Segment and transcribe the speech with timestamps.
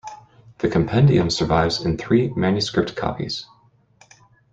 [0.57, 3.45] The compendium survives in three manuscript copies.